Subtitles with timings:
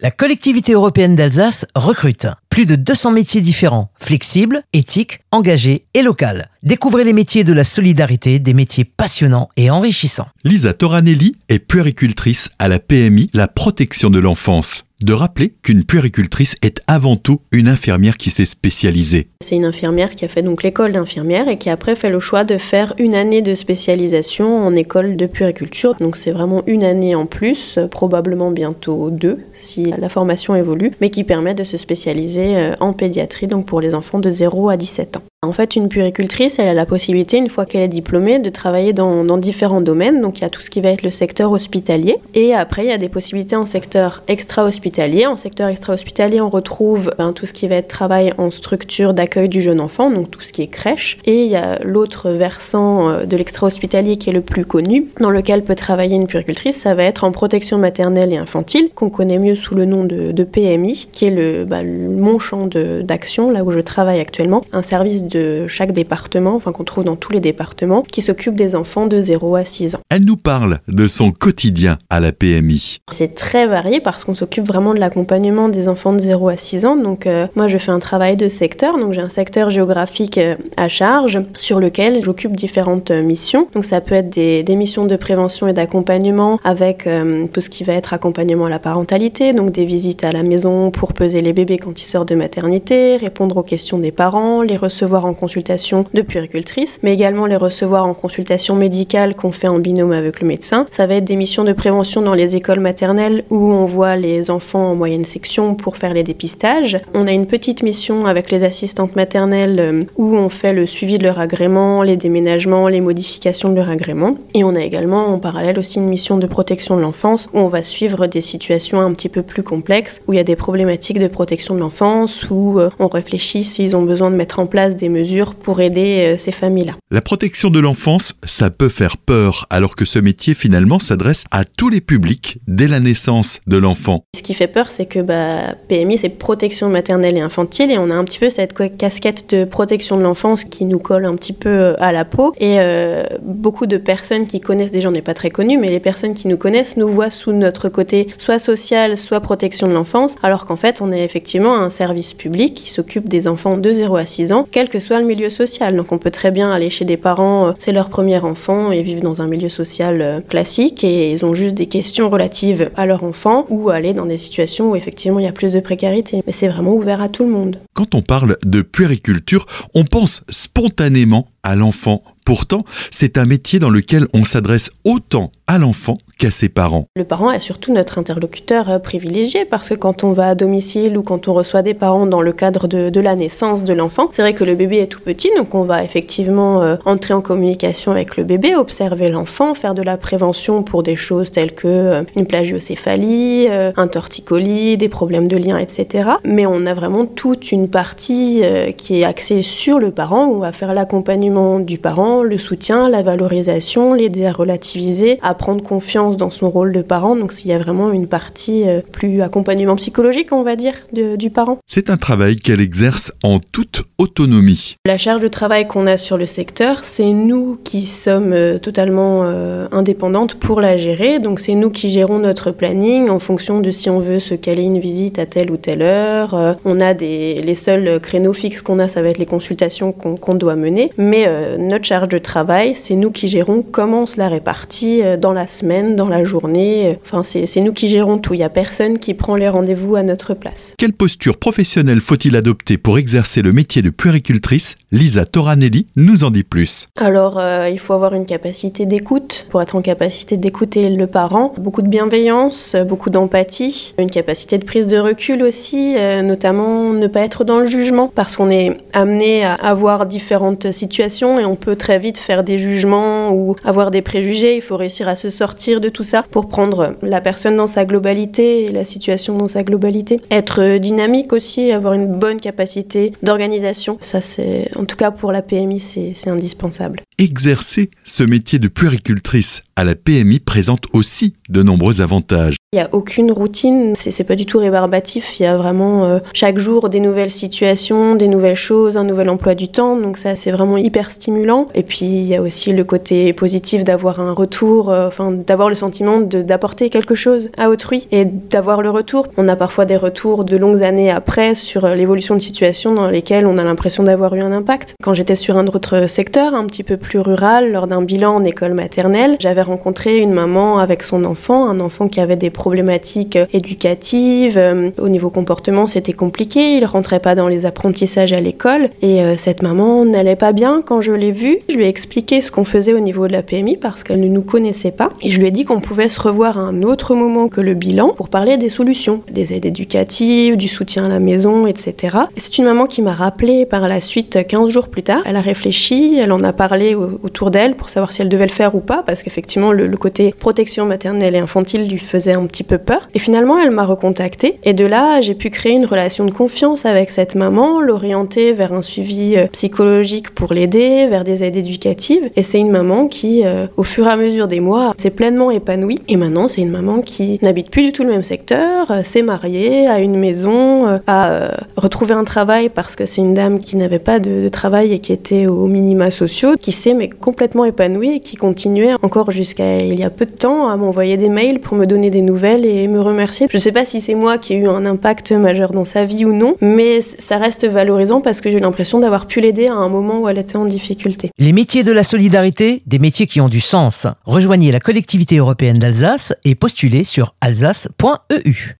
[0.00, 6.24] La collectivité européenne d'Alsace recrute plus de 200 métiers différents, flexibles, éthiques, engagés et locaux.
[6.62, 10.28] Découvrez les métiers de la solidarité, des métiers passionnants et enrichissants.
[10.44, 16.56] Lisa Toranelli est puéricultrice à la PMI, la protection de l'enfance de rappeler qu'une puéricultrice
[16.62, 19.28] est avant tout une infirmière qui s'est spécialisée.
[19.40, 22.44] C'est une infirmière qui a fait donc l'école d'infirmière et qui après fait le choix
[22.44, 25.94] de faire une année de spécialisation en école de puériculture.
[25.96, 31.10] Donc c'est vraiment une année en plus, probablement bientôt deux si la formation évolue, mais
[31.10, 34.76] qui permet de se spécialiser euh, en pédiatrie donc pour les enfants de 0 à
[34.76, 35.22] 17 ans.
[35.44, 38.92] En fait, une puéricultrice, elle a la possibilité, une fois qu'elle est diplômée, de travailler
[38.92, 40.20] dans, différents domaines.
[40.20, 42.16] Donc, il y a tout ce qui va être le secteur hospitalier.
[42.34, 45.26] Et après, il y a des possibilités en secteur extra-hospitalier.
[45.26, 49.48] En secteur extra-hospitalier, on retrouve ben, tout ce qui va être travail en structure d'accueil
[49.48, 51.18] du jeune enfant, donc tout ce qui est crèche.
[51.26, 55.30] Et il y a l'autre versant euh, de l'extra-hospitalier qui est le plus connu, dans
[55.30, 59.38] lequel peut travailler une puéricultrice, ça va être en protection maternelle et infantile, qu'on connaît
[59.38, 63.70] mieux sous le nom de, PMI, qui est le, bah, mon champ d'action, là où
[63.70, 64.64] je travaille actuellement.
[64.72, 68.74] Un service de chaque département, enfin qu'on trouve dans tous les départements, qui s'occupe des
[68.74, 70.00] enfants de 0 à 6 ans.
[70.10, 72.98] Elle nous parle de son quotidien à la PMI.
[73.12, 76.86] C'est très varié parce qu'on s'occupe vraiment de l'accompagnement des enfants de 0 à 6
[76.86, 76.96] ans.
[76.96, 80.56] Donc euh, moi je fais un travail de secteur, donc j'ai un secteur géographique euh,
[80.76, 83.68] à charge sur lequel j'occupe différentes euh, missions.
[83.74, 87.08] Donc ça peut être des, missions de prévention et d'accompagnement avec
[87.52, 90.90] tout ce qui va être accompagnement à la parentalité, donc des visites à la maison
[90.90, 94.76] pour peser les bébés quand ils sortent de maternité, répondre aux questions des parents, les
[94.76, 99.78] recevoir en consultation de puéricultrice, mais également les recevoir en consultation médicale qu'on fait en
[99.78, 100.86] binôme avec le médecin.
[100.90, 104.50] Ça va être des missions de prévention dans les écoles maternelles où on voit les
[104.50, 106.98] enfants en moyenne section pour faire les dépistages.
[107.14, 111.18] On a une petite mission avec les assistantes maternelles euh, où on fait le suivi
[111.18, 114.34] de leur agrément, les déménagements, les modifications de leur agrément.
[114.54, 117.66] Et on a également en parallèle aussi une mission de protection de l'enfance où on
[117.66, 121.18] va suivre des situations un petit peu plus complexes, où il y a des problématiques
[121.18, 124.96] de protection de l'enfance, où euh, on réfléchit s'ils ont besoin de mettre en place
[124.96, 126.92] des mesures pour aider euh, ces familles-là.
[127.10, 131.64] La protection de l'enfance, ça peut faire peur, alors que ce métier finalement s'adresse à
[131.64, 134.24] tous les publics dès la naissance de l'enfant.
[134.34, 138.10] Ce qui fait peur, c'est que bah, PMI, c'est protection maternelle et infantile, et on
[138.10, 141.52] a un petit peu cette casquette de protection de l'enfance qui nous colle un petit
[141.52, 142.52] peu euh, à la peau.
[142.58, 146.00] Et euh, beaucoup de personnes qui connaissent, déjà on n'est pas très connus, mais les
[146.00, 150.36] personnes qui nous connaissent nous voient sous notre côté soit social, soit protection de l'enfance,
[150.42, 154.16] alors qu'en fait on est effectivement un service public qui s'occupe des enfants de 0
[154.16, 155.96] à 6 ans, quel que soit le milieu social.
[155.96, 159.02] Donc on peut très bien aller chez des parents, euh, c'est leur premier enfant et
[159.02, 163.06] vivent dans un milieu social euh, classique et ils ont juste des questions relatives à
[163.06, 166.42] leur enfant ou aller dans des situations où effectivement il y a plus de précarité.
[166.46, 167.80] Mais c'est vraiment ouvert à tout le monde.
[167.94, 172.22] Quand on parle de puériculture, on pense spontanément à l'enfant.
[172.44, 177.06] Pourtant, c'est un métier dans lequel on s'adresse autant à l'enfant qu'à ses parents.
[177.16, 181.16] Le parent est surtout notre interlocuteur euh, privilégié parce que quand on va à domicile
[181.16, 184.42] ou quand on reçoit des parents dans le cadre de, la naissance de l'enfant, c'est
[184.42, 188.12] vrai que le bébé est tout petit, donc on va effectivement euh, entrer en communication
[188.12, 192.22] avec le bébé, observer l'enfant, faire de la prévention pour des choses telles que euh,
[192.36, 196.30] une plagiocéphalie, un torticolis, des problèmes de lien, etc.
[196.44, 198.62] Mais on a vraiment toute une partie
[198.96, 203.08] qui est axée sur le parent, où on va faire l'accompagnement du parent, le soutien,
[203.08, 207.36] la valorisation, l'aider à relativiser, à prendre confiance dans son rôle de parent.
[207.36, 211.50] Donc il y a vraiment une partie euh, plus accompagnement psychologique, on va dire, du
[211.50, 211.78] parent.
[211.86, 214.96] C'est un travail qu'elle exerce en toute autonomie.
[215.06, 219.42] La charge de travail qu'on a sur le secteur, c'est nous qui sommes euh, totalement
[219.44, 221.38] euh, indépendantes pour la gérer.
[221.38, 224.82] Donc c'est nous qui gérons notre planning en fonction de si on veut se caler
[224.82, 226.76] une visite à telle ou telle heure.
[226.84, 230.54] on a des, les seuls créneaux fixes qu'on a, ça va être les consultations qu'on
[230.54, 231.12] doit mener.
[231.16, 235.52] Mais notre charge de travail, c'est nous qui gérons comment on se la répartit dans
[235.52, 237.18] la semaine, dans la journée.
[237.24, 238.54] Enfin, c'est nous qui gérons tout.
[238.54, 240.94] Il n'y a personne qui prend les rendez-vous à notre place.
[240.98, 244.96] Quelle posture professionnelle faut-il adopter pour exercer le métier de puéricultrice?
[245.12, 247.06] Lisa Toranelli nous en dit plus.
[247.16, 251.72] Alors, euh, il faut avoir une capacité d'écoute pour être en capacité d'écouter le parent.
[251.78, 257.26] Beaucoup de bienveillance, beaucoup d'empathie, une capacité de prise de recul aussi, euh, notamment ne
[257.26, 261.76] pas être dans le jugement parce qu'on est amené à avoir différentes situations et on
[261.76, 264.76] peut très vite faire des jugements ou avoir des préjugés.
[264.76, 268.04] Il faut réussir à se sortir de tout ça pour prendre la personne dans sa
[268.04, 270.40] globalité la situation dans sa globalité.
[270.50, 274.18] Être dynamique aussi, avoir une bonne capacité d'organisation.
[274.20, 277.20] Ça, c'est, en tout cas pour la PMI, c'est indispensable.
[277.38, 282.76] Exercer ce métier de puéricultrice à la PMI présente aussi de nombreux avantages.
[282.92, 285.58] Il n'y a aucune routine, c'est pas du tout rébarbatif.
[285.58, 289.48] Il y a vraiment euh, chaque jour des nouvelles situations, des nouvelles choses, un nouvel
[289.50, 290.16] emploi du temps.
[290.16, 291.88] Donc ça, c'est vraiment hyper stimulant.
[291.94, 295.88] Et puis il y a aussi le côté positif d'avoir un retour, euh, enfin d'avoir
[295.88, 299.48] le sentiment d'apporter quelque chose à autrui et d'avoir le retour.
[299.56, 303.28] On a parfois des retours de longues années après sur euh, l'évolution de situations dans
[303.28, 305.16] lesquelles on a l'impression d'avoir eu un impact.
[305.20, 308.64] Quand j'étais sur un autre secteur, un petit peu plus rural, lors d'un bilan en
[308.64, 313.58] école maternelle, j'avais rencontré une maman avec son enfant, un enfant qui avait des problématiques
[313.72, 314.76] éducatives.
[314.76, 316.96] Euh, au niveau comportement, c'était compliqué.
[316.98, 319.08] Il rentrait pas dans les apprentissages à l'école.
[319.22, 321.78] Et euh, cette maman n'allait pas bien quand je l'ai vue.
[321.88, 324.48] Je lui ai expliqué ce qu'on faisait au niveau de la PMI parce qu'elle ne
[324.48, 325.30] nous connaissait pas.
[325.40, 327.94] Et je lui ai dit qu'on pouvait se revoir à un autre moment que le
[327.94, 332.36] bilan pour parler des solutions, des aides éducatives, du soutien à la maison, etc.
[332.56, 335.40] c'est une maman qui m'a rappelé par la suite, 15 jours plus tard.
[335.46, 338.72] Elle a réfléchi, elle en a parlé autour d'elle pour savoir si elle devait le
[338.72, 342.84] faire ou pas parce qu'effectivement, le, côté protection maternelle et infantile lui faisait un petit
[342.84, 343.28] peu peur.
[343.34, 344.78] Et finalement, elle m'a recontactée.
[344.84, 348.92] Et de là, j'ai pu créer une relation de confiance avec cette maman, l'orienter vers
[348.92, 352.50] un suivi euh, psychologique pour l'aider, vers des aides éducatives.
[352.56, 355.70] Et c'est une maman qui, euh, au fur et à mesure des mois, s'est pleinement
[355.70, 356.20] épanouie.
[356.28, 359.42] Et maintenant, c'est une maman qui n'habite plus du tout le même secteur, euh, s'est
[359.42, 364.18] mariée, a une maison, a retrouvé un travail parce que c'est une dame qui n'avait
[364.18, 368.56] pas de, travail et qui était aux minima sociaux, qui mais complètement épanouie et qui
[368.56, 372.06] continuait encore jusqu'à il y a peu de temps à m'envoyer des mails pour me
[372.06, 373.66] donner des nouvelles et me remercier.
[373.70, 376.24] Je ne sais pas si c'est moi qui ai eu un impact majeur dans sa
[376.24, 379.94] vie ou non, mais ça reste valorisant parce que j'ai l'impression d'avoir pu l'aider à
[379.94, 381.50] un moment où elle était en difficulté.
[381.58, 384.26] Les métiers de la solidarité, des métiers qui ont du sens.
[384.44, 388.92] Rejoignez la collectivité européenne d'Alsace et postulez sur alsace.eu.